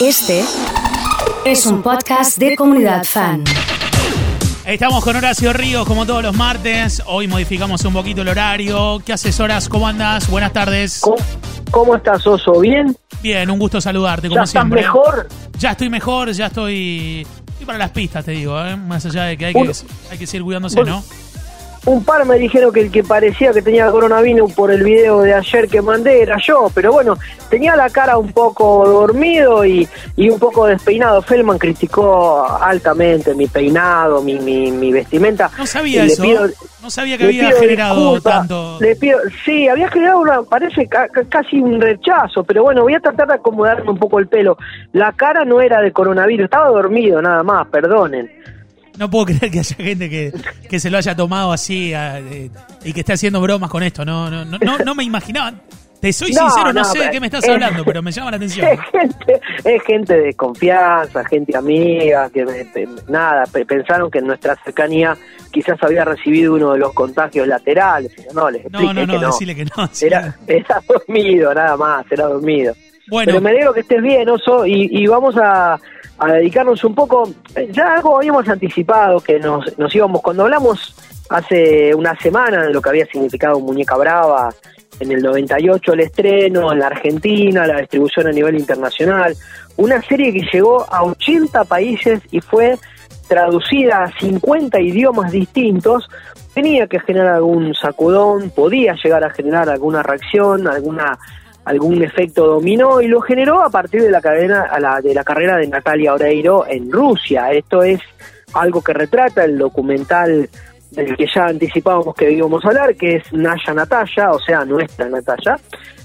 [0.00, 0.44] Este
[1.44, 3.44] es un podcast de comunidad fan.
[4.64, 7.02] Estamos con Horacio Ríos como todos los martes.
[7.06, 9.00] Hoy modificamos un poquito el horario.
[9.04, 9.68] ¿Qué haces, Horas?
[9.68, 10.28] ¿Cómo andas?
[10.30, 11.00] Buenas tardes.
[11.00, 11.16] ¿Cómo,
[11.70, 12.60] cómo estás, Oso?
[12.60, 12.96] ¿Bien?
[13.22, 14.82] Bien, un gusto saludarte, ¿Ya como estás siempre.
[14.82, 15.28] mejor?
[15.58, 17.26] Ya estoy mejor, ya estoy.
[17.48, 18.76] Estoy para las pistas, te digo, ¿eh?
[18.76, 19.72] Más allá de que hay que,
[20.10, 21.02] hay que seguir cuidándose, ¿no?
[21.88, 25.32] Un par me dijeron que el que parecía que tenía coronavirus por el video de
[25.32, 27.16] ayer que mandé era yo, pero bueno,
[27.48, 31.22] tenía la cara un poco dormido y, y un poco despeinado.
[31.22, 35.50] Feldman criticó altamente mi peinado, mi, mi, mi vestimenta.
[35.56, 36.22] No sabía le eso.
[36.22, 36.46] pido-
[36.82, 38.76] no sabía que había generado tanto.
[38.80, 42.94] le pido- sí, había generado una, parece ca- ca- casi un rechazo, pero bueno, voy
[42.94, 44.58] a tratar de acomodarme un poco el pelo.
[44.92, 48.30] La cara no era de coronavirus, estaba dormido nada más, perdonen.
[48.98, 50.32] No puedo creer que haya gente que,
[50.68, 52.50] que se lo haya tomado así a- eh,
[52.84, 54.04] y que esté haciendo bromas con esto.
[54.04, 55.52] No, no, no, no, no me imaginaba.
[56.00, 58.12] Te soy No, sincero, no, no, sé de qué me estás eh, hablando, pero me
[58.12, 58.68] llama la atención.
[58.68, 64.18] Es gente, es gente de confianza, gente amiga, que me- pe- nada, pe- pensaron que
[64.18, 65.16] en nuestra cercanía
[65.50, 68.12] quizás había recibido uno de los contagios laterales.
[68.32, 69.26] No, les No, expliqué no, no, que no.
[69.26, 69.90] decirle que no.
[70.00, 72.74] Era, era dormido, nada más, era dormido.
[73.10, 75.80] Bueno, Pero me alegro que estés bien, Oso, y, y vamos a,
[76.18, 77.30] a dedicarnos un poco,
[77.70, 80.94] ya algo habíamos anticipado, que nos, nos íbamos, cuando hablamos
[81.30, 84.50] hace una semana de lo que había significado Muñeca Brava,
[85.00, 89.36] en el 98 el estreno, en la Argentina, la distribución a nivel internacional,
[89.76, 92.76] una serie que llegó a 80 países y fue
[93.28, 96.08] traducida a 50 idiomas distintos,
[96.54, 101.18] tenía que generar algún sacudón, podía llegar a generar alguna reacción, alguna
[101.68, 105.22] algún efecto dominó y lo generó a partir de la cadena a la, de la
[105.24, 107.52] carrera de Natalia Oreiro en Rusia.
[107.52, 108.00] Esto es
[108.54, 110.48] algo que retrata el documental
[110.92, 115.08] del que ya anticipábamos que íbamos a hablar, que es Naya Natalia, o sea, nuestra
[115.10, 115.58] Natalia,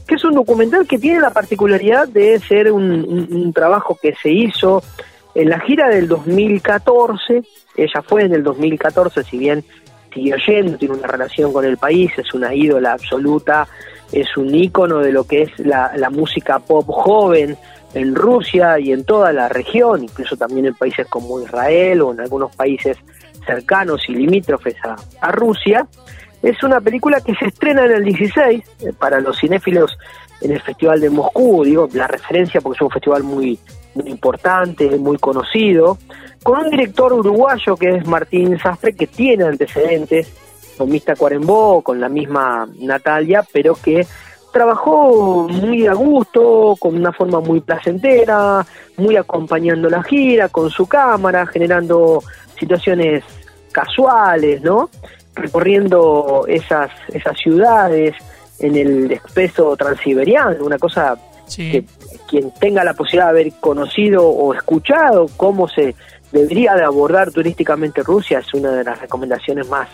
[0.05, 4.13] que es un documental que tiene la particularidad de ser un, un- un trabajo que
[4.21, 4.83] se hizo
[5.35, 7.41] en la gira del 2014,
[7.77, 9.63] ella fue en el 2014, si bien
[10.13, 13.67] siguió yendo, tiene una relación con el país, es una ídola absoluta,
[14.13, 17.57] es un ícono de lo que es la, la música pop joven
[17.93, 22.21] en Rusia y en toda la región, incluso también en países como Israel o en
[22.21, 22.97] algunos países
[23.45, 25.87] cercanos y limítrofes a, a Rusia.
[26.41, 29.97] Es una película que se estrena en el 16 eh, para los cinéfilos
[30.41, 33.57] en el Festival de Moscú, digo, la referencia porque es un festival muy,
[33.95, 35.97] muy importante, muy conocido,
[36.43, 40.31] con un director uruguayo que es Martín Sastre, que tiene antecedentes
[40.77, 44.05] con Mista Cuarembó, con la misma Natalia, pero que
[44.51, 48.65] trabajó muy a gusto, con una forma muy placentera,
[48.97, 52.21] muy acompañando la gira, con su cámara, generando
[52.57, 53.23] situaciones
[53.71, 54.89] casuales, ¿no?
[55.33, 58.15] Recorriendo esas, esas ciudades
[58.59, 61.17] en el expreso transiberiano, una cosa
[61.47, 61.71] sí.
[61.71, 61.85] que
[62.29, 65.95] quien tenga la posibilidad de haber conocido o escuchado cómo se
[66.31, 69.89] debería de abordar turísticamente Rusia es una de las recomendaciones más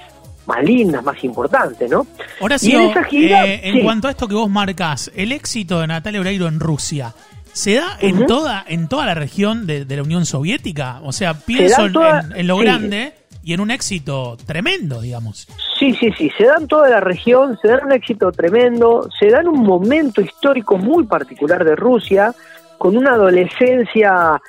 [0.50, 2.06] más lindas, más importantes, ¿no?
[2.42, 3.82] Horacio, y en esa gira, eh, en sí.
[3.82, 7.14] cuanto a esto que vos marcás, el éxito de Natalia Oreiro en Rusia,
[7.54, 11.00] ¿se da en toda en toda la región de, de la Unión Soviética?
[11.04, 12.64] O sea, pienso en, toda- en- en lo sí.
[12.64, 15.48] grande y en un éxito tremendo, digamos.
[15.80, 19.48] Sí, sí, sí, se dan toda la región, se dan un éxito tremendo, se dan
[19.48, 22.34] un momento histórico muy particular de Rusia,
[22.78, 24.42] con una adolescencia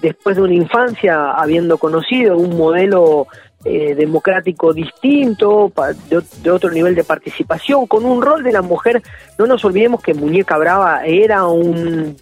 [0.00, 3.26] después de una infancia habiendo conocido un modelo
[3.64, 8.52] eh, democrático distinto, pa- de, ot- de otro nivel de participación, con un rol de
[8.52, 9.02] la mujer,
[9.38, 12.16] no nos olvidemos que Muñeca Brava era un,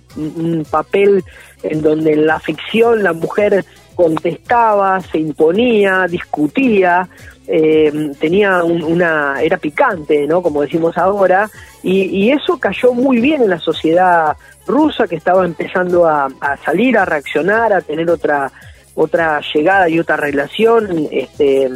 [0.71, 1.25] papel
[1.63, 3.65] en donde en la ficción la mujer
[3.95, 7.09] contestaba, se imponía, discutía,
[7.47, 10.43] eh, tenía un- una era picante, ¿no?
[10.43, 11.51] Como decimos ahora,
[11.83, 14.37] y, y eso cayó muy bien en la sociedad
[14.67, 16.29] rusa que estaba empezando a
[16.65, 18.51] salir, a reaccionar, a tener otra
[18.95, 21.71] otra llegada y otra relación, este,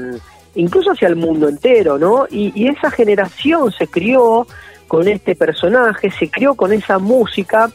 [0.54, 2.26] incluso hacia el mundo entero, ¿no?
[2.30, 4.46] Y, y esa generación se crió
[4.86, 7.70] con este personaje, se crió con esa música.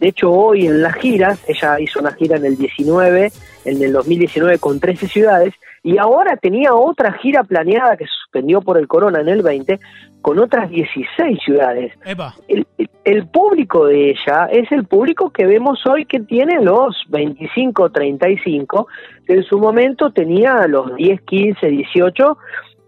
[0.00, 3.32] De hecho, hoy en las giras, ella hizo una gira en el 19,
[3.64, 8.78] en el 2019 con 13 ciudades, y ahora tenía otra gira planeada que suspendió por
[8.78, 9.78] el corona en el 20,
[10.22, 11.92] con otras 16 ciudades.
[12.04, 16.60] Epa, El, el- el público de ella es el público que vemos hoy que tiene
[16.62, 18.88] los 25, 35,
[19.26, 22.38] que en su momento tenía los 10, 15, 18,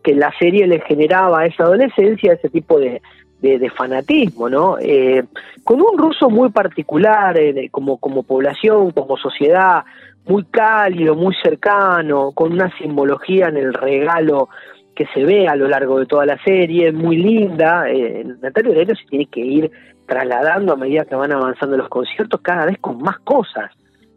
[0.03, 3.03] que la serie le generaba a esa adolescencia ese tipo de,
[3.41, 4.79] de, fanatismo, ¿no?
[4.81, 5.25] Eh,
[5.63, 9.85] con un ruso muy particular, eh, como, como población, como sociedad,
[10.27, 14.49] muy cálido, muy cercano, con una simbología en el regalo
[14.97, 17.89] que se ve a lo largo de toda la serie, muy linda.
[17.89, 19.71] Eh, Natalia Oreiro se tiene que ir
[20.07, 23.71] trasladando a medida que van avanzando los conciertos cada vez con más cosas.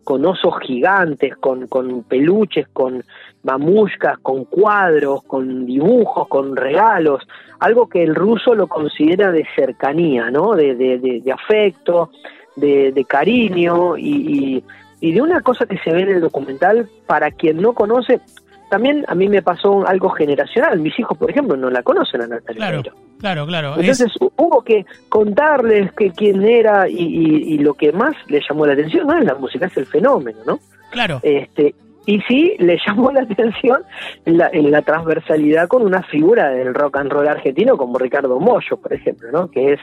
[0.03, 3.03] con osos gigantes, con, con peluches, con
[3.43, 7.27] mamushkas, con cuadros, con dibujos, con regalos,
[7.59, 10.55] algo que el ruso lo considera de cercanía, ¿no?
[10.55, 12.09] De, de, de, afecto,
[12.55, 14.63] de, de cariño y,
[14.99, 18.19] y, de una cosa que se ve en el documental, para quien no conoce,
[18.69, 20.79] también a mí me pasó algo generacional.
[20.79, 22.83] Mis hijos, por ejemplo, no la conocen a Natalia Claro,
[23.19, 23.75] claro, claro.
[23.77, 28.73] Entonces hubo que contarles que quién era y, y, lo que más le llamó la
[28.73, 30.59] atención no es la música, es el fenómeno, ¿no?
[30.91, 31.19] Claro.
[31.23, 31.73] Este,
[32.05, 33.83] y sí le llamó la atención
[34.25, 38.39] en la, en la transversalidad con una figura del rock and roll argentino como Ricardo
[38.39, 39.49] Mollo, por ejemplo, ¿no?
[39.49, 39.79] Que es,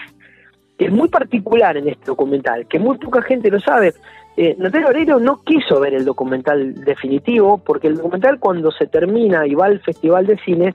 [0.79, 3.95] que es muy particular en este documental, que muy poca gente lo sabe.
[4.37, 9.47] Eh, Natalia Oreiro no quiso ver el documental definitivo porque el documental cuando se termina
[9.47, 10.75] y va al Festival de Cine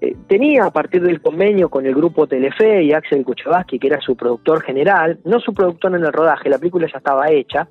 [0.00, 4.00] eh, tenía a partir del convenio con el grupo Telefe y Axel Kuchevaski, que era
[4.00, 7.68] su productor general, no su productor en el rodaje, la película ya estaba hecha,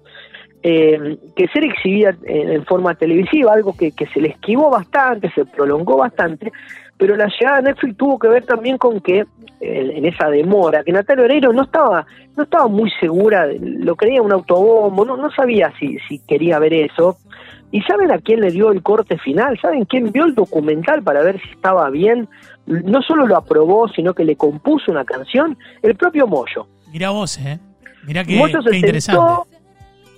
[0.61, 5.45] eh, que ser exhibida en, forma televisiva, algo que, que, se le esquivó bastante, se
[5.45, 6.51] prolongó bastante,
[6.97, 9.25] pero la llegada de Netflix tuvo que ver también con que
[9.61, 14.31] en esa demora, que Natalia Oreiro no estaba, no estaba muy segura, lo creía un
[14.31, 17.17] autobombo, no, no sabía si, si quería ver eso.
[17.71, 19.59] ¿Y saben a quién le dio el corte final?
[19.61, 22.27] ¿Saben quién vio el documental para ver si estaba bien?
[22.65, 26.67] No solo lo aprobó, sino que le compuso una canción, el propio Moyo.
[26.91, 27.59] Mira vos, ¿eh?
[28.05, 28.41] Mira qué,
[28.71, 29.58] qué interesante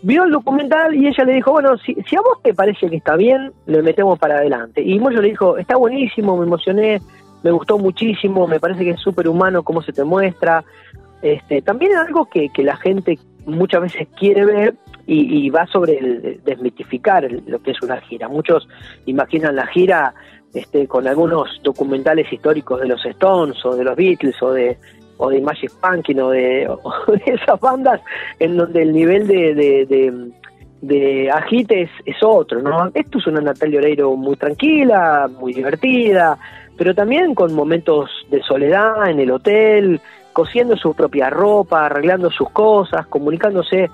[0.04, 2.98] vio el documental y ella le dijo, bueno, si, si a vos te parece que
[2.98, 4.82] está bien, lo metemos para adelante.
[4.82, 7.02] Y Moyo le dijo, está buenísimo, me emocioné,
[7.44, 10.64] me gustó muchísimo, me parece que es súper humano cómo se te muestra.
[11.22, 14.76] Este, también es algo que, que la gente muchas veces quiere ver
[15.08, 18.30] y, va sobre el, desmitificar lo que es una gira.
[18.30, 18.68] Muchos
[19.06, 20.14] imaginan la gira
[20.54, 24.78] este, con algunos documentales históricos de los Stones o de los Beatles o de
[25.22, 26.68] o de Magic Pumpkin o de,
[27.26, 28.02] esas bandas
[28.40, 30.32] en donde el nivel de,
[30.82, 32.90] de, agite es, otro, ¿no?
[32.94, 36.38] Esto es una Natalia Oreiro muy tranquila, muy divertida,
[36.76, 40.02] pero también con momentos de soledad en el hotel,
[40.34, 43.90] cosiendo su propia ropa, arreglando sus cosas, comunicándose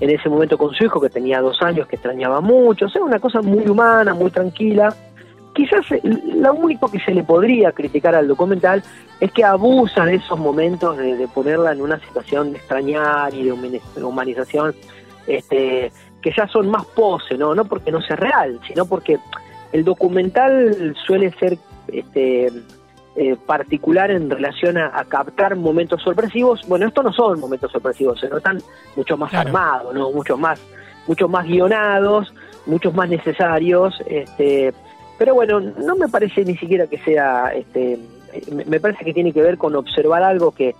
[0.00, 3.02] en ese momento con su hijo que tenía dos años, que extrañaba mucho, o sea,
[3.02, 4.92] una cosa muy humana, muy tranquila
[5.54, 8.82] quizás lo único que se le podría criticar al documental
[9.20, 13.52] es que abusan esos momentos de, ponerla en una situación de extrañar y de
[14.02, 14.74] humanización,
[15.26, 17.54] este, que ya son más pose, ¿no?
[17.54, 19.18] No porque no sea real, sino porque
[19.72, 21.58] el documental suele ser
[21.88, 22.50] este,
[23.14, 26.66] eh, particular en relación a, captar momentos sorpresivos.
[26.66, 28.58] Bueno, estos no son momentos sorpresivos, se notan
[28.96, 30.10] mucho más armados, ¿no?
[30.10, 30.60] Mucho más,
[31.06, 32.32] mucho más guionados,
[32.66, 34.72] muchos más necesarios, este
[35.18, 37.98] pero bueno, no me parece ni siquiera que sea, este,
[38.66, 40.74] me parece que tiene que ver con observar algo que,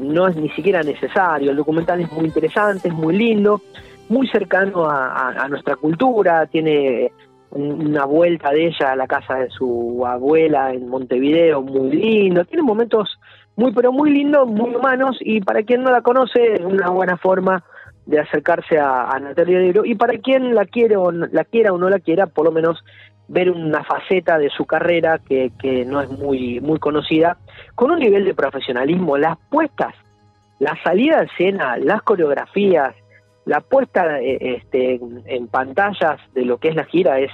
[0.00, 1.50] no es ni siquiera necesario.
[1.50, 3.60] El documental es muy interesante, es muy lindo,
[4.08, 7.12] muy cercano a, nuestra cultura, tiene
[7.50, 12.62] una vuelta de ella a la casa de su abuela en Montevideo, muy lindo, tiene
[12.62, 13.18] momentos
[13.56, 17.16] muy pero muy lindos, muy humanos y para quien no la conoce es una buena
[17.16, 17.62] forma
[18.08, 21.78] de acercarse a, a Natalia Oreiro y para quien la quiere o la quiera o
[21.78, 22.82] no la quiera, por lo menos
[23.28, 27.36] ver una faceta de su carrera que, que no es muy, muy conocida,
[27.74, 29.94] con un nivel de profesionalismo, las puestas,
[30.58, 32.94] la salida de escena, las coreografías,
[33.44, 37.30] la puesta eh, este, en pantallas de lo que es la gira es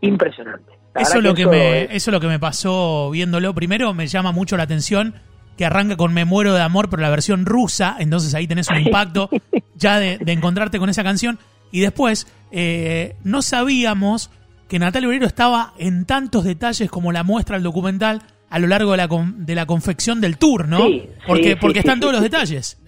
[0.00, 0.72] impresionante.
[0.96, 3.54] eso, es lo que me, eso es lo que me pasó viéndolo.
[3.54, 5.14] Primero me llama mucho la atención
[5.56, 8.78] que arranca con Me muero de amor, pero la versión rusa, entonces ahí tenés un
[8.78, 9.30] impacto
[9.74, 11.38] ya de, encontrarte con esa canción.
[11.72, 14.30] Y después, eh, no sabíamos
[14.68, 18.92] que Natalia Oreiro estaba en tantos detalles como la muestra el documental a lo largo
[18.92, 20.86] de la, de la confección del tour, ¿no?
[20.86, 22.78] Sí, porque porque están todos los detalles.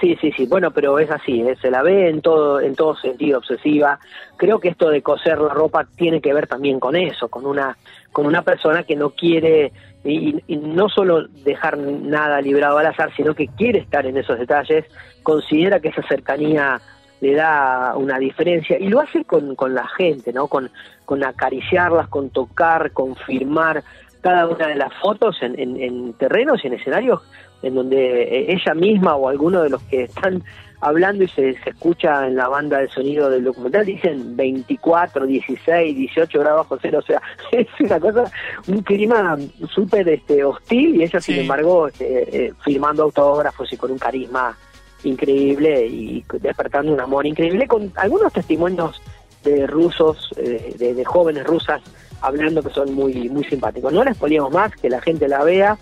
[0.00, 0.46] Sí, sí, sí.
[0.46, 1.56] Bueno, pero es así, ¿eh?
[1.60, 3.98] se la ve en todo en todo sentido obsesiva.
[4.36, 7.76] Creo que esto de coser la ropa tiene que ver también con eso, con una
[8.10, 9.72] con una persona que no quiere
[10.04, 14.38] y, y, no solo dejar nada librado al azar, sino que quiere estar en esos
[14.38, 14.86] detalles,
[15.22, 16.80] considera que esa cercanía
[17.20, 20.46] le da una diferencia y lo hace con, con la gente, ¿no?
[20.46, 20.70] Con,
[21.04, 23.82] con acariciarlas, con tocar, con firmar
[24.20, 27.20] cada una de las fotos en, en, terrenos y en escenarios
[27.62, 30.42] en donde eh, ella misma o alguno de los que están
[30.80, 35.96] hablando y se, se escucha en la banda de sonido del documental dicen 24, 16,
[35.96, 37.20] 18 grados bajo cero, o sea,
[37.52, 38.24] es una cosa,
[38.66, 39.38] un clima
[39.72, 44.56] súper este, hostil y ella sin embargo este, eh, firmando autógrafos y con un carisma
[45.04, 49.00] increíble y despertando un amor increíble con algunos testimonios
[49.42, 51.80] de rusos, eh, de, jóvenes rusas
[52.20, 53.92] hablando que son muy muy simpáticos.
[53.92, 55.78] No les poníamos más, que la gente la vea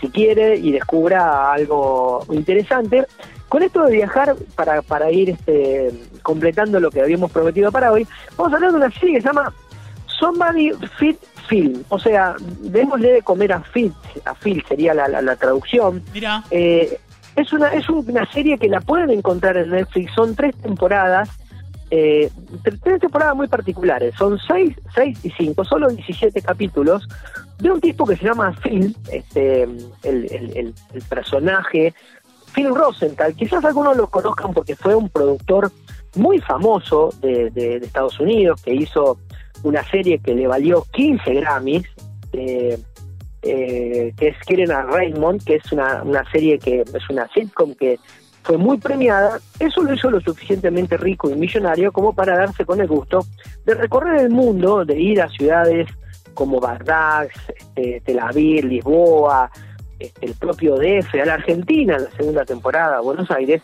[0.00, 3.06] si quiere y descubra algo interesante.
[3.52, 5.90] Con esto de viajar, para, para ir este,
[6.22, 9.26] completando lo que habíamos prometido para hoy, vamos a hablar de una serie que se
[9.26, 9.52] llama
[10.06, 11.18] Somebody Fit
[11.48, 11.84] Film.
[11.90, 13.92] O sea, démosle de comer a Fit,
[14.24, 16.02] a Phil sería la, la, traducción.
[16.14, 16.42] Mira.
[16.50, 16.98] Eh,
[17.36, 21.28] es una, es una serie que la pueden encontrar en Netflix, son tres temporadas,
[21.90, 22.30] eh,
[22.82, 27.06] tres temporadas muy particulares, son seis, seis y cinco, solo 17 capítulos,
[27.58, 30.74] de un tipo que se llama Phil, este, el, el,
[31.10, 31.92] personaje,
[32.54, 35.70] Phil Rosenthal, quizás algunos lo conozcan porque fue un productor
[36.16, 39.18] muy famoso de, de, Estados Unidos, que hizo
[39.62, 41.88] una serie que le valió 15 Grammys,
[42.32, 42.78] eh,
[43.42, 47.98] que es Quieren a Raymond, que es una, una serie que es una sitcom que
[48.42, 52.80] fue muy premiada, eso lo hizo lo suficientemente rico y millonario como para darse con
[52.80, 53.24] el gusto
[53.64, 55.88] de recorrer el mundo, de ir a ciudades
[56.34, 59.50] como Bagdad, este, Tel Aviv, Lisboa,
[60.02, 63.62] este, el propio DF, a la Argentina en la segunda temporada, Buenos Aires,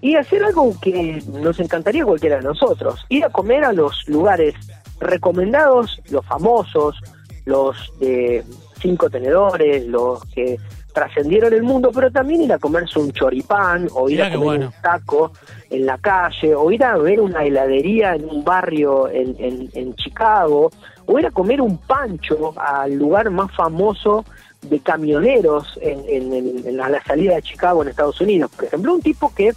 [0.00, 4.54] y hacer algo que nos encantaría cualquiera de nosotros, ir a comer a los lugares
[5.00, 7.00] recomendados, los famosos,
[7.44, 8.44] los de
[8.80, 10.58] cinco tenedores, los que
[10.92, 14.72] trascendieron el mundo, pero también ir a comerse un choripán o ir a comer un
[14.82, 15.32] taco
[15.70, 20.70] en la calle o ir a ver una heladería en un barrio en, en, Chicago
[21.06, 24.24] o ir a comer un pancho al lugar más famoso
[24.62, 28.50] de camioneros en, en, la, la, salida de Chicago en Estados Unidos.
[28.54, 29.52] Por ejemplo, un tipo que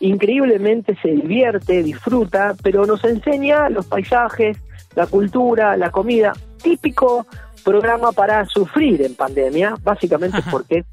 [0.00, 4.56] increíblemente se divierte, disfruta, pero nos enseña los paisajes,
[4.94, 6.32] la cultura, la comida,
[6.62, 7.26] típico
[7.64, 10.84] programa para sufrir en pandemia, básicamente porque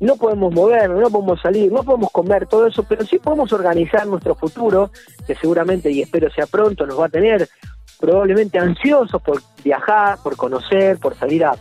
[0.00, 4.06] no podemos movernos, no podemos salir, no podemos comer todo eso, pero sí podemos organizar
[4.06, 4.90] nuestro futuro,
[5.26, 7.48] que seguramente y espero sea pronto nos va a tener
[8.00, 11.54] probablemente ansiosos por viajar, por conocer, por salir a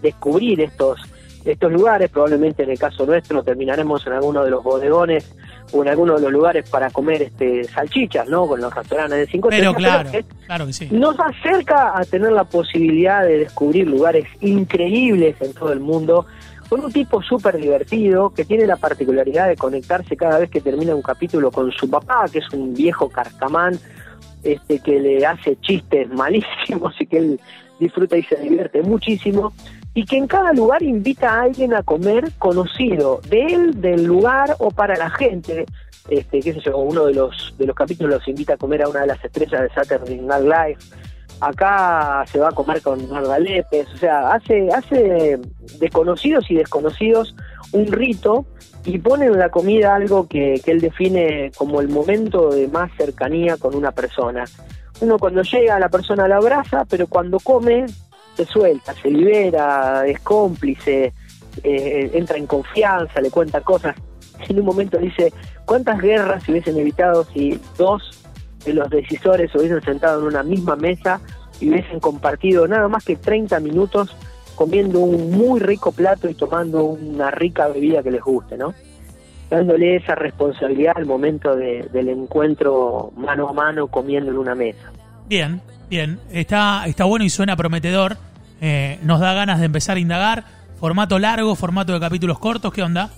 [0.00, 1.00] descubrir estos
[1.44, 5.34] estos lugares, probablemente en el caso nuestro terminaremos en alguno de los bodegones
[5.72, 8.46] o en alguno de los lugares para comer este salchichas, ¿no?
[8.46, 10.10] Con los restaurantes de cinco Pero claro,
[10.46, 10.88] claro que sí.
[10.90, 16.26] Nos acerca a tener la posibilidad de descubrir lugares increíbles en todo el mundo
[16.68, 20.94] con un tipo súper divertido que tiene la particularidad de conectarse cada vez que termina
[20.94, 23.78] un capítulo con su papá, que es un viejo carcamán,
[24.44, 27.40] este que le hace chistes malísimos y que él
[27.80, 29.52] disfruta y se divierte muchísimo
[29.94, 34.56] y que en cada lugar invita a alguien a comer conocido de él, del lugar
[34.58, 35.66] o para la gente.
[36.08, 39.00] Este, qué sé yo, uno de los de los capítulos invita a comer a una
[39.00, 40.78] de las estrellas de Saturday Night Live.
[41.40, 45.40] Acá se va a comer con Marga o sea, hace hace
[45.78, 47.34] de conocidos y desconocidos
[47.72, 48.44] un rito
[48.84, 52.90] y pone en la comida algo que, que él define como el momento de más
[52.96, 54.44] cercanía con una persona.
[55.00, 57.86] Uno cuando llega, la persona la abraza, pero cuando come
[58.36, 61.12] se suelta, se libera, es cómplice,
[61.62, 63.96] eh, entra en confianza, le cuenta cosas.
[64.48, 65.32] En un momento dice,
[65.66, 68.24] ¿cuántas guerras se hubiesen evitado si dos
[68.64, 71.20] de los decisores se hubiesen sentado en una misma mesa
[71.60, 74.16] y hubiesen compartido nada más que 30 minutos
[74.54, 78.74] comiendo un muy rico plato y tomando una rica bebida que les guste, ¿no?
[79.48, 84.92] Dándole esa responsabilidad al momento del encuentro mano a mano comiendo en una mesa.
[85.30, 88.16] Bien, bien, está, está bueno y suena prometedor.
[88.60, 90.42] Eh, nos da ganas de empezar a indagar.
[90.80, 93.10] Formato largo, formato de capítulos cortos, ¿qué onda?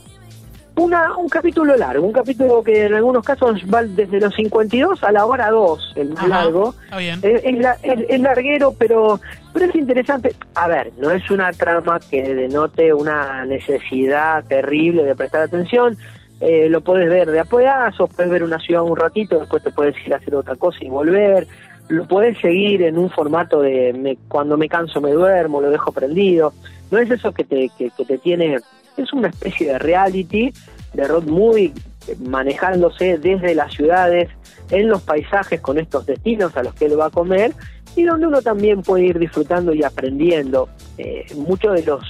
[0.76, 5.10] Una, un capítulo largo, un capítulo que en algunos casos va desde los 52 a
[5.10, 6.74] la hora 2, el más largo.
[6.84, 7.18] Está bien.
[7.22, 9.18] Es, larguero, pero,
[9.54, 10.36] pero es interesante.
[10.54, 15.96] A ver, no es una trama que denote una necesidad terrible de prestar atención.
[16.42, 19.94] Eh, lo puedes ver de a puedes ver una ciudad un ratito, después te puedes
[20.06, 21.46] ir a hacer otra cosa y volver
[21.92, 26.54] lo puedes seguir en un formato de cuando me canso me duermo, lo dejo prendido.
[26.90, 28.58] No es eso que te, que, te tiene,
[28.96, 30.52] es una especie de reality
[30.94, 31.72] de road movie
[32.18, 34.30] manejándose desde las ciudades,
[34.70, 37.52] en los paisajes con estos destinos a los que él va a comer
[37.94, 40.70] y donde uno también puede ir disfrutando y aprendiendo.
[40.96, 42.02] Eh, muchos de los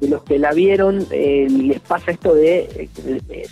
[0.00, 2.88] de los que la vieron eh, les pasa esto de,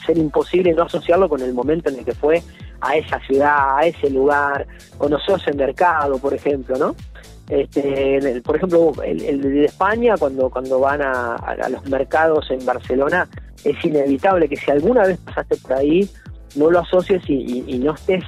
[0.07, 2.43] ser imposible no asociarlo con el momento en el que fue
[2.81, 4.67] a esa ciudad, a ese lugar,
[4.99, 6.95] conoció ese mercado, por ejemplo, ¿no?
[7.49, 11.37] Este, por ejemplo, el, de España, cuando, cuando van a,
[11.71, 13.26] los mercados en Barcelona,
[13.64, 16.09] es inevitable que si alguna vez pasaste por ahí,
[16.55, 18.23] no lo asocies y no estés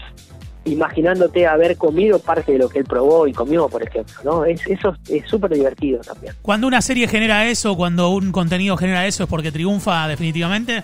[0.65, 4.45] imaginándote haber comido parte de lo que él probó y comió, por ejemplo, ¿no?
[4.45, 6.35] Es, eso es súper divertido también.
[6.43, 10.83] Cuando una serie genera eso, cuando un contenido genera eso, ¿es porque triunfa definitivamente?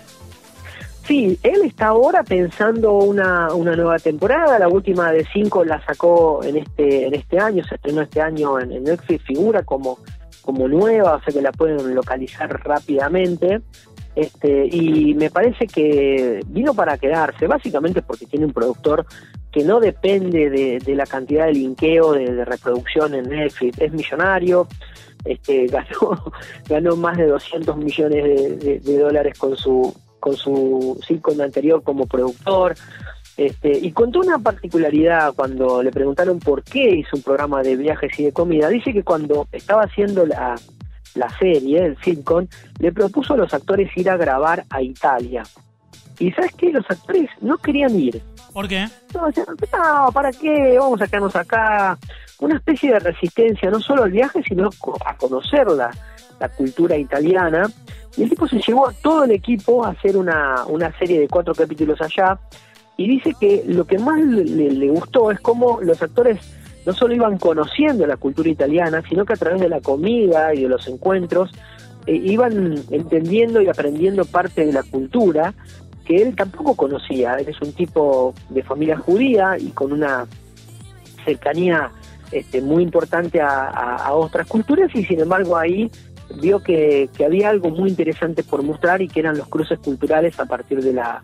[1.07, 6.43] Sí, él está ahora pensando una, una nueva temporada, la última de cinco la sacó
[6.43, 9.99] en este en este año, se estrenó este año en, en Netflix, figura como,
[10.41, 13.61] como nueva, o sea que la pueden localizar rápidamente.
[14.17, 19.05] Este, y me parece que vino para quedarse, básicamente porque tiene un productor
[19.51, 24.67] que no depende de, la cantidad de linkeo, de, reproducción en Netflix, es millonario,
[25.25, 26.23] este, ganó,
[26.67, 32.75] ganó más de 200 millones de, dólares con su con su sitcom anterior como productor.
[33.37, 38.19] Este, y contó una particularidad cuando le preguntaron por qué hizo un programa de viajes
[38.19, 38.67] y de comida.
[38.67, 40.55] Dice que cuando estaba haciendo la,
[41.13, 42.47] la serie, el sitcom,
[42.79, 45.43] le propuso a los actores ir a grabar a Italia.
[46.19, 48.21] Y sabes qué, los actores no querían ir.
[48.57, 48.87] ¿Por qué?
[49.13, 50.77] No, ¿para qué?
[50.79, 51.95] Vamos a quedarnos acá.
[52.39, 54.71] Una especie de resistencia, no solo al viaje, sino
[55.05, 55.91] a conocer la,
[56.57, 57.69] cultura italiana.
[58.15, 61.27] Y el tipo se llevó a todo el equipo a hacer una, una serie de
[61.27, 62.39] cuatro capítulos allá.
[62.97, 66.39] Y dice que lo que más le gustó es cómo los actores
[66.83, 70.63] no solo iban conociendo la cultura italiana, sino que a través de la comida y
[70.63, 71.51] de los encuentros
[72.07, 75.53] eh, iban entendiendo y aprendiendo parte de la cultura
[76.07, 77.35] que él tampoco conocía.
[77.35, 80.25] Él es un tipo de familia judía y con una
[81.25, 81.91] cercanía
[82.31, 85.91] este, muy importante a, otras culturas y sin embargo ahí
[86.41, 90.45] vio que, había algo muy interesante por mostrar y que eran los cruces culturales a
[90.45, 91.23] partir de la,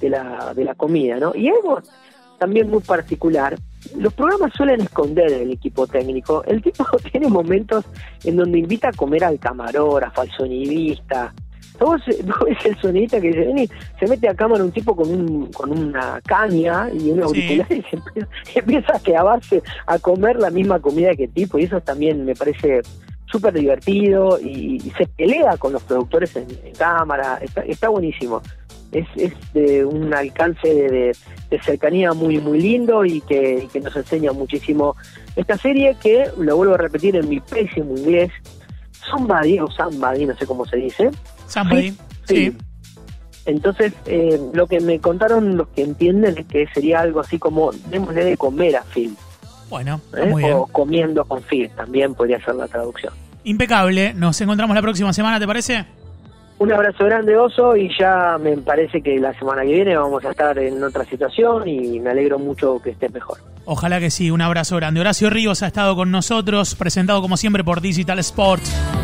[0.00, 1.18] de la, de la comida.
[1.18, 1.32] ¿no?
[1.34, 1.80] Y algo
[2.38, 3.56] también muy particular
[3.96, 6.44] los programas suelen esconder el equipo técnico.
[6.44, 7.84] El tipo tiene momentos
[8.24, 11.32] en donde invita a comer al camarógrafo, al sonidista.
[11.84, 13.68] Vos, ves el sonidista que dice, vení,
[13.98, 17.82] se mete a cámara un tipo con un con una caña y un auricular y
[17.82, 21.58] se empieza, a quedarse a comer la misma comida que el tipo.
[21.58, 22.82] Y eso también me parece
[23.26, 26.46] súper divertido y, se pelea con los productores en,
[26.76, 27.38] cámara.
[27.40, 28.42] Está, está buenísimo
[28.92, 31.16] es, es de un alcance de,
[31.62, 34.96] cercanía muy muy lindo y que, nos enseña muchísimo
[35.36, 38.30] esta serie que lo vuelvo a repetir en mi pésimo inglés
[39.10, 41.10] Somebody o Somebody no sé cómo se dice
[41.50, 42.56] Somebody sí,
[43.44, 47.72] entonces eh, lo que me contaron los que entienden es que sería algo así como
[47.90, 49.14] démosle de comer a Phil
[49.68, 50.52] bueno ¿Eh?
[50.52, 53.12] o comiendo con Phil también podría ser la traducción
[53.44, 55.86] impecable nos encontramos la próxima semana ¿te parece?
[56.60, 60.30] Un abrazo grande, Oso, y ya me parece que la semana que viene vamos a
[60.30, 63.38] estar en otra situación y me alegro mucho que estés mejor.
[63.64, 65.00] Ojalá que sí, un abrazo grande.
[65.00, 68.99] Horacio Ríos ha estado con nosotros, presentado como siempre por Digital Sports.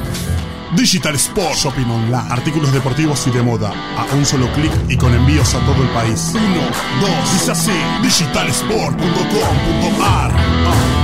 [0.76, 2.30] Digital Sports Shopping Online.
[2.30, 3.72] Artículos deportivos y de moda.
[3.96, 6.32] A un solo clic y con envíos a todo el país.
[6.34, 6.60] Uno,
[7.00, 7.72] dos, dice así.
[8.02, 10.95] Digitalsport.com.ar.